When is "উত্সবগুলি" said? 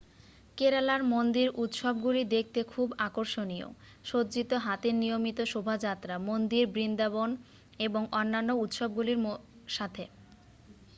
1.55-2.21